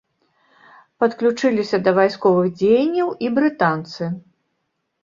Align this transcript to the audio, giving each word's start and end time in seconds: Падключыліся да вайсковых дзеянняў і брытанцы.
Падключыліся 1.03 1.77
да 1.89 1.95
вайсковых 1.99 2.51
дзеянняў 2.59 3.17
і 3.27 3.33
брытанцы. 3.39 4.03